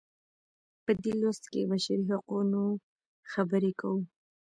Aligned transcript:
په 0.85 0.91
دې 1.03 1.13
لوست 1.21 1.43
کې 1.51 1.61
د 1.63 1.67
بشري 1.71 2.05
حقونو 2.11 2.63
خبرې 3.31 3.71
کوو. 3.79 3.99